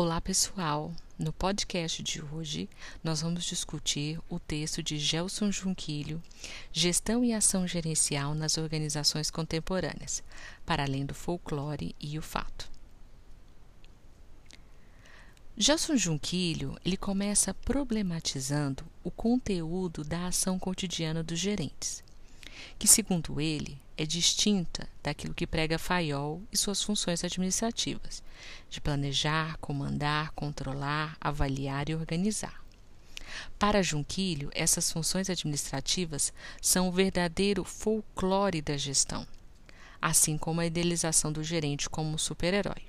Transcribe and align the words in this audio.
Olá, 0.00 0.20
pessoal! 0.20 0.94
No 1.18 1.32
podcast 1.32 2.04
de 2.04 2.22
hoje, 2.22 2.70
nós 3.02 3.20
vamos 3.20 3.44
discutir 3.44 4.20
o 4.28 4.38
texto 4.38 4.80
de 4.80 4.96
Gelson 4.96 5.50
Junquilho, 5.50 6.22
Gestão 6.70 7.24
e 7.24 7.34
Ação 7.34 7.66
Gerencial 7.66 8.32
nas 8.32 8.56
Organizações 8.58 9.28
Contemporâneas, 9.28 10.22
para 10.64 10.84
além 10.84 11.04
do 11.04 11.14
folclore 11.14 11.96
e 12.00 12.16
o 12.16 12.22
fato. 12.22 12.70
Gelson 15.56 15.96
Junquilho 15.96 16.78
ele 16.84 16.96
começa 16.96 17.52
problematizando 17.52 18.84
o 19.02 19.10
conteúdo 19.10 20.04
da 20.04 20.28
ação 20.28 20.60
cotidiana 20.60 21.24
dos 21.24 21.40
gerentes, 21.40 22.04
que, 22.78 22.88
segundo 22.88 23.40
ele, 23.40 23.78
é 23.96 24.06
distinta 24.06 24.88
daquilo 25.02 25.34
que 25.34 25.46
prega 25.46 25.78
Fayol 25.78 26.40
e 26.52 26.56
suas 26.56 26.82
funções 26.82 27.24
administrativas, 27.24 28.22
de 28.70 28.80
planejar, 28.80 29.58
comandar, 29.58 30.30
controlar, 30.32 31.16
avaliar 31.20 31.88
e 31.88 31.94
organizar. 31.94 32.64
Para 33.58 33.82
Junquilho, 33.82 34.50
essas 34.54 34.90
funções 34.90 35.28
administrativas 35.28 36.32
são 36.62 36.88
o 36.88 36.92
verdadeiro 36.92 37.64
folclore 37.64 38.62
da 38.62 38.76
gestão, 38.76 39.26
assim 40.00 40.38
como 40.38 40.60
a 40.60 40.66
idealização 40.66 41.32
do 41.32 41.42
gerente 41.42 41.90
como 41.90 42.10
um 42.10 42.18
super-herói. 42.18 42.82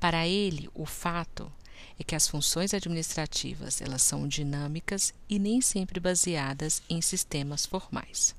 Para 0.00 0.26
ele, 0.26 0.70
o 0.74 0.86
fato 0.86 1.52
é 1.98 2.04
que 2.04 2.14
as 2.14 2.26
funções 2.28 2.72
administrativas 2.72 3.82
elas 3.82 4.02
são 4.02 4.26
dinâmicas 4.26 5.12
e 5.28 5.38
nem 5.38 5.60
sempre 5.60 6.00
baseadas 6.00 6.82
em 6.88 7.00
sistemas 7.00 7.66
formais. 7.66 8.34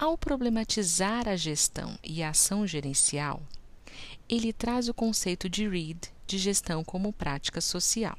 Ao 0.00 0.16
problematizar 0.16 1.28
a 1.28 1.36
gestão 1.36 1.98
e 2.02 2.22
a 2.22 2.30
ação 2.30 2.66
gerencial, 2.66 3.42
ele 4.26 4.50
traz 4.50 4.88
o 4.88 4.94
conceito 4.94 5.46
de 5.46 5.68
Reed 5.68 6.06
de 6.26 6.38
gestão 6.38 6.82
como 6.82 7.12
prática 7.12 7.60
social. 7.60 8.16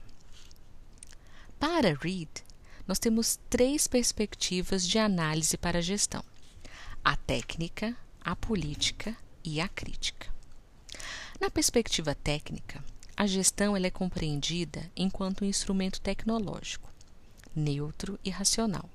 Para 1.60 1.96
Reed, 1.96 2.30
nós 2.88 3.00
temos 3.00 3.40
três 3.50 3.88
perspectivas 3.88 4.88
de 4.88 5.00
análise 5.00 5.58
para 5.58 5.80
a 5.80 5.82
gestão: 5.82 6.24
a 7.04 7.16
técnica, 7.16 7.98
a 8.24 8.36
política 8.36 9.18
e 9.44 9.60
a 9.60 9.68
crítica. 9.68 10.32
Na 11.40 11.50
perspectiva 11.50 12.14
técnica, 12.14 12.86
a 13.18 13.26
gestão 13.26 13.76
ela 13.76 13.88
é 13.88 13.92
compreendida 13.92 14.88
enquanto 14.96 15.44
um 15.44 15.48
instrumento 15.48 16.00
tecnológico, 16.00 16.92
neutro 17.56 18.20
e 18.24 18.30
racional 18.30 18.88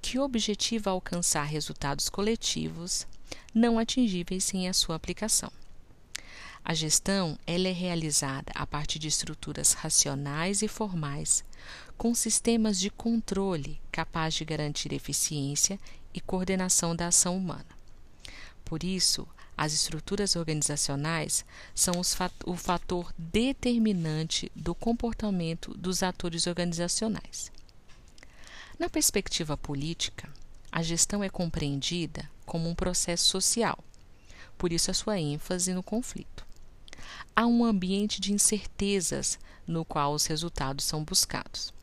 que 0.00 0.18
objetiva 0.18 0.90
alcançar 0.90 1.44
resultados 1.44 2.08
coletivos 2.08 3.06
não 3.54 3.78
atingíveis 3.78 4.44
sem 4.44 4.68
a 4.68 4.72
sua 4.72 4.96
aplicação. 4.96 5.52
A 6.64 6.74
gestão 6.74 7.38
ela 7.46 7.68
é 7.68 7.72
realizada 7.72 8.52
a 8.54 8.66
partir 8.66 8.98
de 8.98 9.08
estruturas 9.08 9.72
racionais 9.72 10.62
e 10.62 10.68
formais, 10.68 11.42
com 11.96 12.14
sistemas 12.14 12.78
de 12.78 12.90
controle 12.90 13.80
capazes 13.90 14.34
de 14.38 14.44
garantir 14.44 14.92
eficiência 14.92 15.78
e 16.12 16.20
coordenação 16.20 16.94
da 16.94 17.08
ação 17.08 17.36
humana. 17.36 17.66
Por 18.64 18.84
isso, 18.84 19.26
as 19.56 19.72
estruturas 19.72 20.36
organizacionais 20.36 21.44
são 21.74 21.94
o 22.46 22.56
fator 22.56 23.12
determinante 23.18 24.50
do 24.54 24.74
comportamento 24.74 25.74
dos 25.76 26.02
atores 26.02 26.46
organizacionais. 26.46 27.52
Na 28.80 28.88
perspectiva 28.88 29.58
política, 29.58 30.26
a 30.72 30.82
gestão 30.82 31.22
é 31.22 31.28
compreendida 31.28 32.26
como 32.46 32.66
um 32.66 32.74
processo 32.74 33.28
social, 33.28 33.78
por 34.56 34.72
isso 34.72 34.90
a 34.90 34.94
sua 34.94 35.20
ênfase 35.20 35.74
no 35.74 35.82
conflito. 35.82 36.46
Há 37.36 37.44
um 37.44 37.62
ambiente 37.62 38.22
de 38.22 38.32
incertezas 38.32 39.38
no 39.66 39.84
qual 39.84 40.14
os 40.14 40.24
resultados 40.24 40.86
são 40.86 41.04
buscados. 41.04 41.74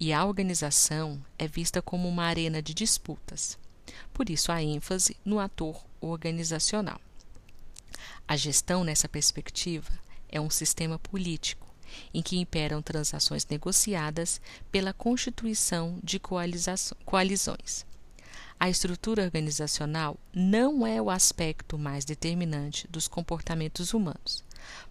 E 0.00 0.12
a 0.12 0.24
organização 0.24 1.24
é 1.38 1.46
vista 1.46 1.80
como 1.80 2.08
uma 2.08 2.24
arena 2.24 2.60
de 2.60 2.74
disputas, 2.74 3.56
por 4.12 4.28
isso 4.28 4.50
a 4.50 4.60
ênfase 4.60 5.16
no 5.24 5.38
ator 5.38 5.84
organizacional. 6.00 7.00
A 8.26 8.36
gestão, 8.36 8.82
nessa 8.82 9.08
perspectiva, 9.08 9.92
é 10.28 10.40
um 10.40 10.50
sistema 10.50 10.98
político 10.98 11.71
em 12.12 12.22
que 12.22 12.38
imperam 12.38 12.82
transações 12.82 13.46
negociadas 13.46 14.40
pela 14.70 14.92
constituição 14.92 15.98
de 16.02 16.18
coalizões. 16.18 17.86
A 18.58 18.70
estrutura 18.70 19.24
organizacional 19.24 20.16
não 20.32 20.86
é 20.86 21.02
o 21.02 21.10
aspecto 21.10 21.76
mais 21.76 22.04
determinante 22.04 22.86
dos 22.88 23.08
comportamentos 23.08 23.92
humanos, 23.92 24.44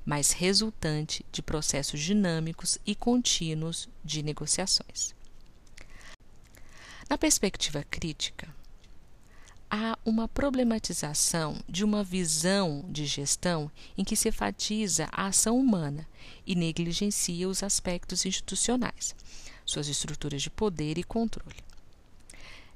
mas 0.05 0.31
resultante 0.31 1.25
de 1.31 1.41
processos 1.41 2.01
dinâmicos 2.01 2.77
e 2.85 2.93
contínuos 2.93 3.87
de 4.03 4.21
negociações. 4.23 5.15
Na 7.09 7.17
perspectiva 7.17 7.85
crítica, 7.89 8.47
há 9.73 9.97
uma 10.03 10.27
problematização 10.27 11.57
de 11.67 11.85
uma 11.85 12.03
visão 12.03 12.83
de 12.89 13.05
gestão 13.05 13.71
em 13.97 14.03
que 14.03 14.17
se 14.17 14.27
enfatiza 14.27 15.07
a 15.13 15.27
ação 15.27 15.57
humana 15.57 16.05
e 16.45 16.55
negligencia 16.55 17.47
os 17.47 17.63
aspectos 17.63 18.25
institucionais, 18.25 19.15
suas 19.65 19.87
estruturas 19.87 20.41
de 20.41 20.49
poder 20.49 20.97
e 20.97 21.03
controle. 21.03 21.63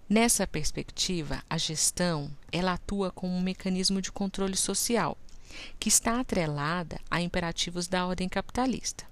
Nessa 0.07 0.47
perspectiva, 0.47 1.44
a 1.50 1.57
gestão 1.57 2.31
ela 2.50 2.73
atua 2.73 3.12
como 3.12 3.33
um 3.33 3.41
mecanismo 3.41 4.01
de 4.01 4.12
controle 4.12 4.56
social, 4.56 5.17
que 5.77 5.89
está 5.89 6.22
atrelada 6.22 7.01
a 7.12 7.19
imperativos 7.22 7.88
da 7.88 8.06
ordem 8.06 8.29
capitalista. 8.29 9.06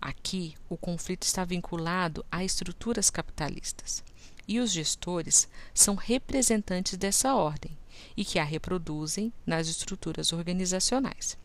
Aqui, 0.00 0.54
o 0.68 0.76
conflito 0.76 1.22
está 1.22 1.44
vinculado 1.44 2.24
a 2.32 2.42
estruturas 2.42 3.10
capitalistas 3.10 4.02
e 4.46 4.60
os 4.60 4.70
gestores 4.70 5.48
são 5.74 5.94
representantes 5.94 6.96
dessa 6.96 7.34
ordem 7.34 7.76
e 8.16 8.24
que 8.24 8.38
a 8.38 8.44
reproduzem 8.44 9.32
nas 9.44 9.68
estruturas 9.68 10.32
organizacionais. 10.32 11.36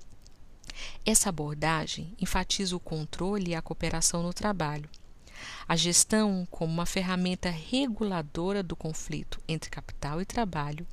Essa 1.05 1.29
abordagem 1.29 2.13
enfatiza 2.19 2.75
o 2.75 2.79
controle 2.79 3.51
e 3.51 3.55
a 3.55 3.61
cooperação 3.61 4.23
no 4.23 4.33
trabalho, 4.33 4.89
a 5.67 5.75
gestão 5.75 6.47
como 6.51 6.71
uma 6.71 6.85
ferramenta 6.85 7.49
reguladora 7.49 8.61
do 8.61 8.75
conflito 8.75 9.39
entre 9.47 9.69
capital 9.69 10.21
e 10.21 10.25
trabalho, 10.25 10.85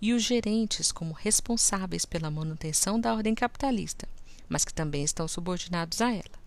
e 0.00 0.12
os 0.12 0.22
gerentes 0.22 0.92
como 0.92 1.12
responsáveis 1.12 2.04
pela 2.04 2.30
manutenção 2.30 3.00
da 3.00 3.14
ordem 3.14 3.34
capitalista, 3.34 4.08
mas 4.48 4.64
que 4.64 4.74
também 4.74 5.02
estão 5.02 5.26
subordinados 5.26 6.00
a 6.00 6.12
ela 6.12 6.45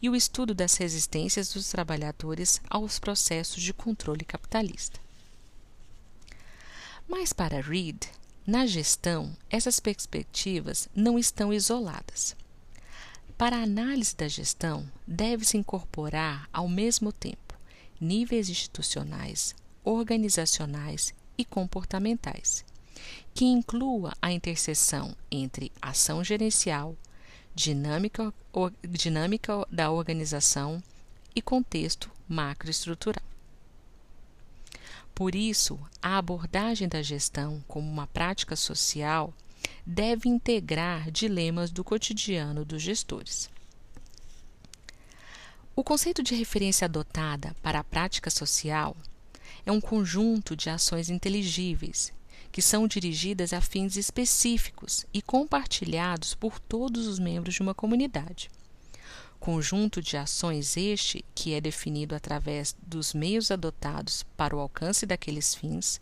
e 0.00 0.08
o 0.08 0.16
estudo 0.16 0.54
das 0.54 0.76
resistências 0.76 1.52
dos 1.52 1.68
trabalhadores 1.68 2.60
aos 2.68 2.98
processos 2.98 3.62
de 3.62 3.72
controle 3.72 4.24
capitalista. 4.24 5.00
Mas 7.08 7.32
para 7.32 7.60
Reed, 7.60 8.04
na 8.46 8.66
gestão, 8.66 9.34
essas 9.48 9.80
perspectivas 9.80 10.88
não 10.94 11.18
estão 11.18 11.52
isoladas. 11.52 12.36
Para 13.36 13.56
a 13.56 13.62
análise 13.62 14.14
da 14.14 14.28
gestão, 14.28 14.86
deve-se 15.06 15.56
incorporar, 15.56 16.48
ao 16.52 16.68
mesmo 16.68 17.12
tempo, 17.12 17.54
níveis 18.00 18.48
institucionais, 18.48 19.54
organizacionais 19.82 21.14
e 21.36 21.44
comportamentais, 21.44 22.64
que 23.34 23.44
inclua 23.44 24.12
a 24.20 24.30
interseção 24.32 25.16
entre 25.30 25.72
ação 25.82 26.22
gerencial, 26.22 26.96
dinâmica, 27.54 28.32
or, 28.52 28.72
dinâmica 28.82 29.66
da 29.70 29.90
organização 29.90 30.82
e 31.34 31.42
contexto 31.42 32.10
macroestrutural. 32.28 33.22
Por 35.14 35.34
isso, 35.34 35.78
a 36.02 36.18
abordagem 36.18 36.88
da 36.88 37.02
gestão 37.02 37.62
como 37.68 37.88
uma 37.88 38.06
prática 38.06 38.56
social 38.56 39.32
deve 39.86 40.28
integrar 40.28 41.10
dilemas 41.10 41.70
do 41.70 41.84
cotidiano 41.84 42.64
dos 42.64 42.82
gestores. 42.82 43.48
O 45.76 45.84
conceito 45.84 46.22
de 46.22 46.34
referência 46.34 46.84
adotada 46.84 47.54
para 47.62 47.80
a 47.80 47.84
prática 47.84 48.30
social 48.30 48.96
é 49.66 49.72
um 49.72 49.80
conjunto 49.80 50.54
de 50.56 50.70
ações 50.70 51.10
inteligíveis 51.10 52.12
que 52.54 52.62
são 52.62 52.86
dirigidas 52.86 53.52
a 53.52 53.60
fins 53.60 53.96
específicos 53.96 55.04
e 55.12 55.20
compartilhados 55.20 56.36
por 56.36 56.60
todos 56.60 57.08
os 57.08 57.18
membros 57.18 57.56
de 57.56 57.62
uma 57.62 57.74
comunidade. 57.74 58.48
Conjunto 59.40 60.00
de 60.00 60.16
ações 60.16 60.76
este 60.76 61.24
que 61.34 61.52
é 61.52 61.60
definido 61.60 62.14
através 62.14 62.72
dos 62.80 63.12
meios 63.12 63.50
adotados 63.50 64.24
para 64.36 64.54
o 64.54 64.60
alcance 64.60 65.04
daqueles 65.04 65.52
fins, 65.52 66.00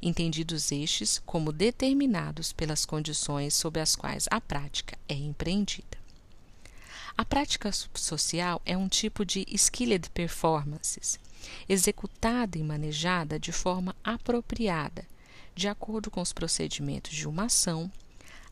entendidos 0.00 0.70
estes 0.70 1.20
como 1.26 1.50
determinados 1.50 2.52
pelas 2.52 2.86
condições 2.86 3.54
sob 3.54 3.80
as 3.80 3.96
quais 3.96 4.28
a 4.30 4.40
prática 4.40 4.96
é 5.08 5.14
empreendida. 5.14 5.98
A 7.18 7.24
prática 7.24 7.68
social 7.94 8.62
é 8.64 8.76
um 8.76 8.86
tipo 8.86 9.24
de 9.24 9.44
skilled 9.50 10.08
performances, 10.10 11.18
executada 11.68 12.56
e 12.56 12.62
manejada 12.62 13.40
de 13.40 13.50
forma 13.50 13.92
apropriada 14.04 15.04
de 15.54 15.68
acordo 15.68 16.10
com 16.10 16.20
os 16.20 16.32
procedimentos 16.32 17.12
de 17.12 17.28
uma 17.28 17.44
ação, 17.44 17.90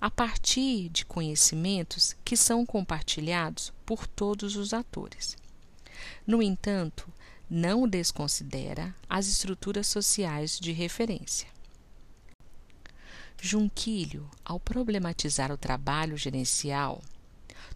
a 0.00 0.10
partir 0.10 0.88
de 0.88 1.04
conhecimentos 1.04 2.16
que 2.24 2.36
são 2.36 2.64
compartilhados 2.64 3.72
por 3.84 4.06
todos 4.06 4.56
os 4.56 4.72
atores. 4.72 5.36
No 6.26 6.42
entanto, 6.42 7.12
não 7.50 7.88
desconsidera 7.88 8.94
as 9.08 9.26
estruturas 9.26 9.86
sociais 9.86 10.58
de 10.58 10.72
referência. 10.72 11.48
Junquilho, 13.40 14.28
ao 14.44 14.60
problematizar 14.60 15.50
o 15.50 15.56
trabalho 15.56 16.16
gerencial, 16.16 17.02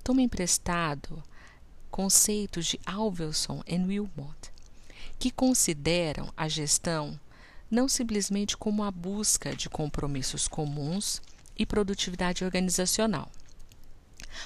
toma 0.02 0.20
emprestado 0.20 1.22
conceitos 1.90 2.66
de 2.66 2.80
Alvelson 2.84 3.62
e 3.66 3.76
Wilmot, 3.78 4.52
que 5.18 5.30
consideram 5.30 6.32
a 6.36 6.48
gestão 6.48 7.18
não 7.72 7.88
simplesmente 7.88 8.54
como 8.54 8.82
a 8.84 8.90
busca 8.90 9.56
de 9.56 9.70
compromissos 9.70 10.46
comuns 10.46 11.22
e 11.56 11.64
produtividade 11.64 12.44
organizacional, 12.44 13.32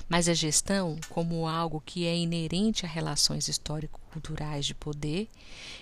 mas 0.08 0.28
a 0.28 0.34
gestão 0.34 0.96
como 1.08 1.48
algo 1.48 1.82
que 1.84 2.06
é 2.06 2.16
inerente 2.16 2.86
a 2.86 2.88
relações 2.88 3.48
histórico-culturais 3.48 4.64
de 4.64 4.76
poder 4.76 5.28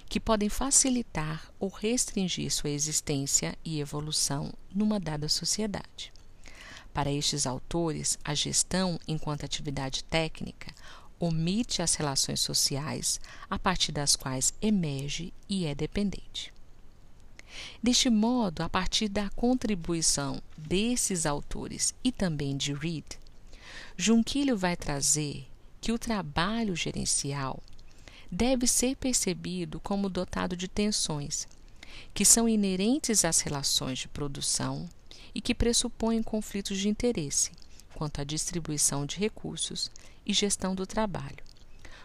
que 0.09 0.19
podem 0.19 0.49
facilitar 0.49 1.53
ou 1.61 1.69
restringir 1.69 2.51
sua 2.51 2.71
existência 2.71 3.55
e 3.63 3.79
evolução 3.79 4.51
numa 4.75 4.99
dada 4.99 5.29
sociedade. 5.29 6.15
Para 6.95 7.13
estes 7.13 7.47
autores, 7.47 8.19
a 8.25 8.35
gestão, 8.35 8.99
enquanto 9.07 9.45
atividade 9.45 10.03
técnica, 10.05 10.75
omite 11.21 11.83
as 11.83 11.95
relações 11.95 12.41
sociais 12.41 13.21
a 13.51 13.59
partir 13.59 13.93
das 13.93 14.17
quais 14.17 14.55
emerge 14.63 15.35
e 15.47 15.67
é 15.67 15.75
dependente. 15.75 16.54
Deste 17.83 18.11
modo, 18.11 18.63
a 18.63 18.69
partir 18.69 19.09
da 19.09 19.31
contribuição 19.31 20.43
desses 20.57 21.27
autores 21.27 21.95
e 22.03 22.11
também 22.11 22.57
de 22.57 22.73
Reed, 22.73 23.05
Junquilho 23.97 24.57
vai 24.57 24.77
trazer 24.77 25.47
que 25.81 25.93
o 25.93 25.99
trabalho 25.99 26.75
gerencial 26.75 27.63
deve 28.31 28.67
ser 28.67 28.97
percebido 28.97 29.79
como 29.81 30.09
dotado 30.09 30.57
de 30.57 30.67
tensões, 30.67 31.47
que 32.13 32.25
são 32.25 32.49
inerentes 32.49 33.25
às 33.25 33.41
relações 33.41 33.99
de 33.99 34.09
produção 34.09 34.89
e 35.35 35.41
que 35.41 35.55
pressupõem 35.55 36.23
conflitos 36.23 36.79
de 36.79 36.89
interesse 36.89 37.53
quanto 37.95 38.21
à 38.21 38.25
distribuição 38.25 39.07
de 39.07 39.17
recursos 39.17 39.91
e 40.27 40.33
gestão 40.33 40.75
do 40.75 40.87
trabalho. 40.87 41.45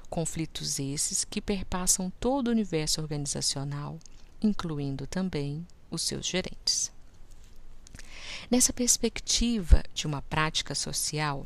Conflitos 0.09 0.79
esses 0.79 1.23
que 1.23 1.41
perpassam 1.41 2.11
todo 2.19 2.47
o 2.47 2.51
universo 2.51 3.01
organizacional, 3.01 3.99
incluindo 4.41 5.05
também 5.07 5.65
os 5.89 6.01
seus 6.01 6.25
gerentes. 6.25 6.91
Nessa 8.49 8.73
perspectiva 8.73 9.83
de 9.93 10.07
uma 10.07 10.21
prática 10.23 10.73
social, 10.73 11.45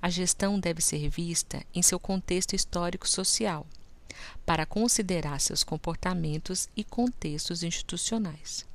a 0.00 0.10
gestão 0.10 0.58
deve 0.58 0.82
ser 0.82 1.08
vista 1.08 1.64
em 1.74 1.80
seu 1.82 1.98
contexto 1.98 2.54
histórico-social, 2.54 3.66
para 4.44 4.66
considerar 4.66 5.40
seus 5.40 5.62
comportamentos 5.64 6.68
e 6.76 6.84
contextos 6.84 7.62
institucionais. 7.62 8.66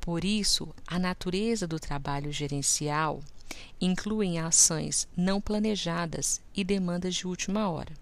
Por 0.00 0.24
isso, 0.24 0.68
a 0.86 0.98
natureza 0.98 1.66
do 1.66 1.80
trabalho 1.80 2.30
gerencial 2.30 3.22
inclui 3.80 4.36
ações 4.36 5.08
não 5.16 5.40
planejadas 5.40 6.40
e 6.54 6.62
demandas 6.62 7.14
de 7.14 7.26
última 7.26 7.68
hora. 7.70 7.92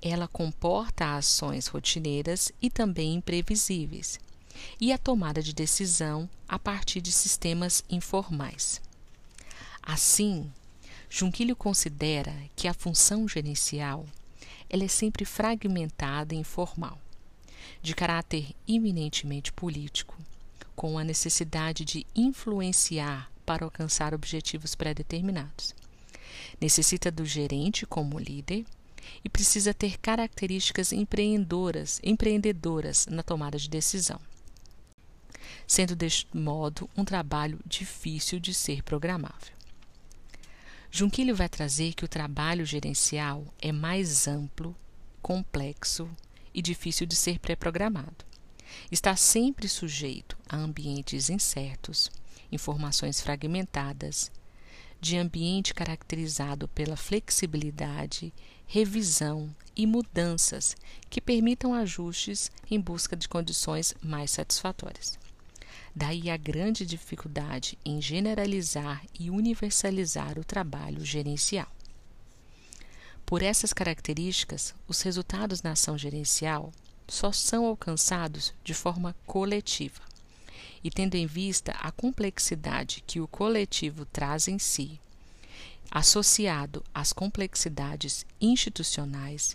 Ela 0.00 0.28
comporta 0.28 1.16
ações 1.16 1.66
rotineiras 1.66 2.52
e 2.62 2.70
também 2.70 3.14
imprevisíveis, 3.14 4.18
e 4.80 4.92
a 4.92 4.98
tomada 4.98 5.42
de 5.42 5.52
decisão 5.52 6.28
a 6.48 6.58
partir 6.58 7.00
de 7.00 7.10
sistemas 7.10 7.84
informais. 7.90 8.80
Assim, 9.82 10.52
Junquilho 11.10 11.56
considera 11.56 12.34
que 12.54 12.68
a 12.68 12.74
função 12.74 13.26
gerencial 13.26 14.06
ela 14.70 14.84
é 14.84 14.88
sempre 14.88 15.24
fragmentada 15.24 16.34
e 16.34 16.38
informal, 16.38 16.98
de 17.82 17.94
caráter 17.94 18.54
eminentemente 18.66 19.52
político, 19.52 20.16
com 20.76 20.98
a 20.98 21.04
necessidade 21.04 21.84
de 21.84 22.06
influenciar 22.14 23.30
para 23.46 23.64
alcançar 23.64 24.12
objetivos 24.12 24.74
pré-determinados. 24.74 25.74
Necessita 26.60 27.10
do 27.10 27.24
gerente 27.24 27.86
como 27.86 28.18
líder 28.18 28.66
e 29.24 29.28
precisa 29.28 29.74
ter 29.74 29.98
características 29.98 30.92
empreendedoras, 30.92 32.00
empreendedoras 32.02 33.06
na 33.06 33.22
tomada 33.22 33.58
de 33.58 33.68
decisão, 33.68 34.20
sendo 35.66 35.94
deste 35.94 36.36
modo 36.36 36.88
um 36.96 37.04
trabalho 37.04 37.58
difícil 37.66 38.38
de 38.40 38.54
ser 38.54 38.82
programável. 38.82 39.56
Junquilho 40.90 41.36
vai 41.36 41.48
trazer 41.48 41.92
que 41.92 42.04
o 42.04 42.08
trabalho 42.08 42.64
gerencial 42.64 43.46
é 43.60 43.70
mais 43.70 44.26
amplo, 44.26 44.74
complexo 45.20 46.08
e 46.54 46.62
difícil 46.62 47.06
de 47.06 47.14
ser 47.14 47.38
pré-programado. 47.38 48.24
Está 48.90 49.14
sempre 49.14 49.68
sujeito 49.68 50.36
a 50.48 50.56
ambientes 50.56 51.28
incertos, 51.28 52.10
informações 52.50 53.20
fragmentadas, 53.20 54.30
de 55.00 55.16
ambiente 55.16 55.72
caracterizado 55.72 56.68
pela 56.68 56.96
flexibilidade, 56.96 58.32
revisão 58.66 59.54
e 59.76 59.86
mudanças 59.86 60.76
que 61.08 61.20
permitam 61.20 61.72
ajustes 61.72 62.50
em 62.70 62.80
busca 62.80 63.16
de 63.16 63.28
condições 63.28 63.94
mais 64.02 64.30
satisfatórias. 64.30 65.18
Daí 65.94 66.30
a 66.30 66.36
grande 66.36 66.84
dificuldade 66.84 67.78
em 67.84 68.00
generalizar 68.00 69.04
e 69.18 69.30
universalizar 69.30 70.38
o 70.38 70.44
trabalho 70.44 71.04
gerencial. 71.04 71.68
Por 73.24 73.42
essas 73.42 73.72
características, 73.72 74.74
os 74.86 75.02
resultados 75.02 75.62
na 75.62 75.72
ação 75.72 75.98
gerencial 75.98 76.72
só 77.06 77.30
são 77.32 77.66
alcançados 77.66 78.54
de 78.64 78.74
forma 78.74 79.14
coletiva. 79.26 80.07
E 80.88 80.90
tendo 80.90 81.16
em 81.16 81.26
vista 81.26 81.72
a 81.72 81.92
complexidade 81.92 83.04
que 83.06 83.20
o 83.20 83.28
coletivo 83.28 84.06
traz 84.06 84.48
em 84.48 84.58
si, 84.58 84.98
associado 85.90 86.82
às 86.94 87.12
complexidades 87.12 88.24
institucionais, 88.40 89.54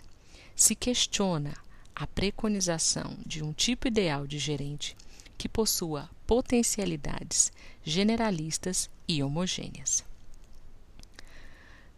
se 0.54 0.76
questiona 0.76 1.52
a 1.92 2.06
preconização 2.06 3.16
de 3.26 3.42
um 3.42 3.52
tipo 3.52 3.88
ideal 3.88 4.28
de 4.28 4.38
gerente 4.38 4.96
que 5.36 5.48
possua 5.48 6.08
potencialidades 6.24 7.50
generalistas 7.82 8.88
e 9.08 9.20
homogêneas. 9.20 10.04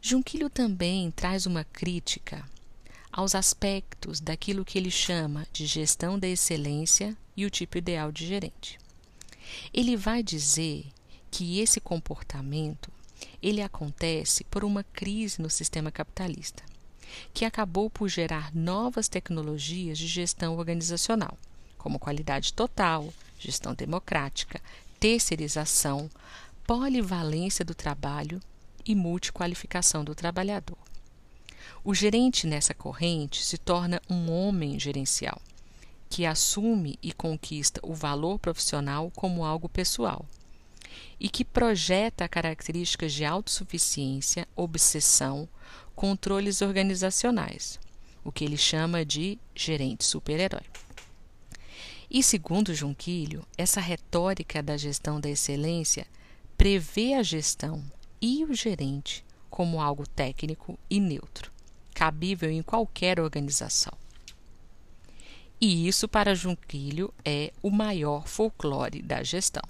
Junquilho 0.01 0.49
também 0.49 1.11
traz 1.11 1.45
uma 1.45 1.63
crítica 1.63 2.43
aos 3.13 3.35
aspectos 3.35 4.19
daquilo 4.19 4.65
que 4.65 4.79
ele 4.79 4.91
chama 4.91 5.47
de 5.53 5.67
gestão 5.67 6.19
da 6.19 6.27
excelência 6.27 7.15
e 7.37 7.45
o 7.45 7.51
tipo 7.51 7.77
ideal 7.77 8.11
de 8.11 8.27
gerente. 8.27 8.79
Ele 9.73 9.97
vai 9.97 10.23
dizer 10.23 10.87
que 11.31 11.61
esse 11.61 11.81
comportamento 11.81 12.91
ele 13.43 13.63
acontece 13.63 14.45
por 14.45 14.65
uma 14.65 14.85
crise 14.85 15.41
no 15.41 15.51
sistema 15.51 15.91
capitalista, 15.91 16.63
que 17.33 17.45
acabou 17.45 17.89
por 17.89 18.09
gerar 18.09 18.55
novas 18.55 19.09
tecnologias 19.09 19.99
de 19.99 20.07
gestão 20.07 20.57
organizacional, 20.57 21.37
como 21.79 21.99
qualidade 21.99 22.53
total, 22.53 23.13
gestão 23.39 23.75
democrática, 23.75 24.61
terceirização, 24.99 26.11
polivalência 26.67 27.65
do 27.65 27.75
trabalho 27.75 28.41
e 28.85 28.95
multiqualificação 28.95 30.05
do 30.05 30.15
trabalhador. 30.15 30.79
O 31.85 31.95
gerente 31.95 32.47
nessa 32.47 32.75
corrente 32.75 33.45
se 33.45 33.59
torna 33.59 34.01
um 34.09 34.31
homem 34.31 34.79
gerencial, 34.79 35.41
que 36.09 36.25
assume 36.25 36.99
e 37.03 37.13
conquista 37.13 37.81
o 37.83 37.95
valor 37.95 38.39
profissional 38.39 39.11
como 39.15 39.45
algo 39.45 39.69
pessoal 39.69 40.25
e 41.19 41.29
que 41.29 41.45
projeta 41.45 42.29
características 42.29 43.13
de 43.13 43.25
autossuficiência, 43.25 44.47
obsessão, 44.55 45.49
controles 45.95 46.61
organizacionais, 46.61 47.81
o 48.23 48.31
que 48.31 48.45
ele 48.45 48.57
chama 48.57 49.05
de 49.05 49.39
gerente 49.55 50.05
super-herói. 50.05 50.65
E 52.11 52.23
segundo 52.23 52.75
Junquilho, 52.75 53.45
essa 53.57 53.81
retórica 53.81 54.63
da 54.63 54.77
gestão 54.77 55.21
da 55.21 55.29
excelência 55.29 56.07
prevê 56.57 57.15
a 57.15 57.23
gestão 57.23 57.83
e 58.21 58.45
o 58.45 58.55
gerente 58.55 59.25
como 59.51 59.81
algo 59.81 60.07
técnico 60.07 60.79
e 60.89 61.01
neutro, 61.01 61.51
cabível 61.95 62.51
em 62.51 62.63
qualquer 62.63 63.19
organização. 63.19 63.93
E 65.61 65.89
isso, 65.89 66.07
para 66.07 66.35
Junquilho, 66.35 67.13
é 67.25 67.53
o 67.63 67.71
maior 67.71 68.27
folclore 68.27 69.01
da 69.03 69.23
gestão. 69.23 69.63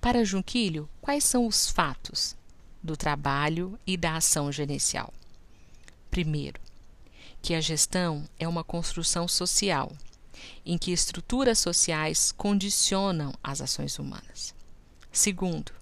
Para 0.00 0.24
Junquilho, 0.24 0.88
quais 1.00 1.22
são 1.22 1.46
os 1.46 1.70
fatos 1.70 2.36
do 2.82 2.96
trabalho 2.96 3.78
e 3.86 3.96
da 3.96 4.16
ação 4.16 4.50
gerencial? 4.50 5.12
Primeiro, 6.10 6.60
que 7.40 7.54
a 7.54 7.60
gestão 7.60 8.28
é 8.38 8.48
uma 8.48 8.64
construção 8.64 9.28
social 9.28 9.92
em 10.66 10.76
que 10.76 10.92
estruturas 10.92 11.58
sociais 11.58 12.32
condicionam 12.32 13.32
as 13.42 13.60
ações 13.60 13.98
humanas. 13.98 14.54
Segundo, 15.12 15.72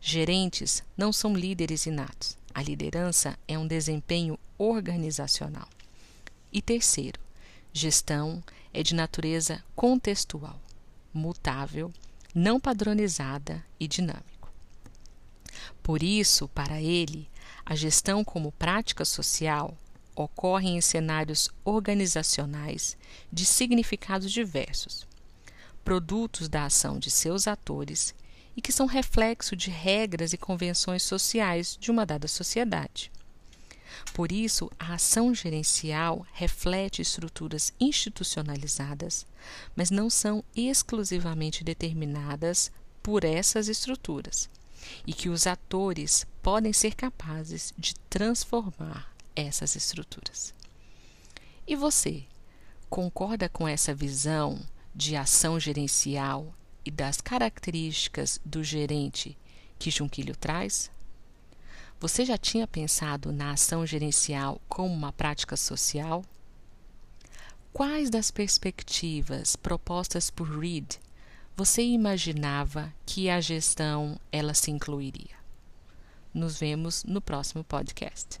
Gerentes 0.00 0.84
não 0.96 1.12
são 1.12 1.34
líderes 1.34 1.84
inatos. 1.84 2.38
A 2.54 2.62
liderança 2.62 3.36
é 3.48 3.58
um 3.58 3.66
desempenho 3.66 4.38
organizacional. 4.56 5.68
E 6.52 6.62
terceiro, 6.62 7.18
gestão 7.76 8.42
é 8.72 8.82
de 8.82 8.94
natureza 8.94 9.62
contextual, 9.74 10.58
mutável, 11.12 11.92
não 12.34 12.58
padronizada 12.58 13.64
e 13.78 13.86
dinâmico. 13.86 14.50
Por 15.82 16.02
isso, 16.02 16.48
para 16.48 16.80
ele, 16.80 17.28
a 17.64 17.74
gestão 17.74 18.24
como 18.24 18.52
prática 18.52 19.04
social 19.04 19.76
ocorre 20.14 20.70
em 20.70 20.80
cenários 20.80 21.50
organizacionais 21.64 22.96
de 23.30 23.44
significados 23.44 24.32
diversos, 24.32 25.06
produtos 25.84 26.48
da 26.48 26.64
ação 26.64 26.98
de 26.98 27.10
seus 27.10 27.46
atores 27.46 28.14
e 28.56 28.62
que 28.62 28.72
são 28.72 28.86
reflexo 28.86 29.54
de 29.54 29.70
regras 29.70 30.32
e 30.32 30.38
convenções 30.38 31.02
sociais 31.02 31.76
de 31.78 31.90
uma 31.90 32.06
dada 32.06 32.26
sociedade. 32.26 33.12
Por 34.12 34.32
isso, 34.32 34.70
a 34.78 34.94
ação 34.94 35.34
gerencial 35.34 36.26
reflete 36.32 37.02
estruturas 37.02 37.72
institucionalizadas, 37.78 39.26
mas 39.74 39.90
não 39.90 40.08
são 40.10 40.44
exclusivamente 40.54 41.62
determinadas 41.62 42.70
por 43.02 43.24
essas 43.24 43.68
estruturas, 43.68 44.48
e 45.06 45.12
que 45.12 45.28
os 45.28 45.46
atores 45.46 46.26
podem 46.42 46.72
ser 46.72 46.94
capazes 46.94 47.72
de 47.78 47.94
transformar 48.10 49.12
essas 49.34 49.76
estruturas. 49.76 50.54
E 51.66 51.76
você, 51.76 52.24
concorda 52.88 53.48
com 53.48 53.66
essa 53.66 53.94
visão 53.94 54.60
de 54.94 55.16
ação 55.16 55.58
gerencial 55.60 56.54
e 56.84 56.90
das 56.90 57.20
características 57.20 58.40
do 58.44 58.62
gerente 58.64 59.36
que 59.78 59.90
Junquilho 59.90 60.34
traz? 60.36 60.90
Você 61.98 62.26
já 62.26 62.36
tinha 62.36 62.66
pensado 62.66 63.32
na 63.32 63.52
ação 63.52 63.86
gerencial 63.86 64.60
como 64.68 64.92
uma 64.92 65.12
prática 65.12 65.56
social? 65.56 66.22
Quais 67.72 68.10
das 68.10 68.30
perspectivas 68.30 69.56
propostas 69.56 70.30
por 70.30 70.58
Reed 70.58 70.96
você 71.56 71.82
imaginava 71.82 72.92
que 73.06 73.30
a 73.30 73.40
gestão 73.40 74.20
ela 74.30 74.52
se 74.52 74.70
incluiria? 74.70 75.36
Nos 76.34 76.58
vemos 76.58 77.02
no 77.02 77.22
próximo 77.22 77.64
podcast. 77.64 78.40